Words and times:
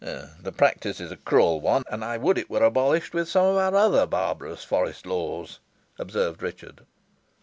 "The 0.39 0.51
practice 0.51 0.99
is 0.99 1.11
a 1.11 1.15
cruel 1.15 1.61
one, 1.61 1.83
and 1.91 2.03
I 2.03 2.17
would 2.17 2.39
it 2.39 2.49
were 2.49 2.63
abolished 2.63 3.13
with 3.13 3.29
some 3.29 3.45
of 3.45 3.57
our 3.57 3.75
other 3.75 4.07
barbarous 4.07 4.63
forest 4.63 5.05
laws," 5.05 5.59
observed 5.99 6.41
Richard. 6.41 6.87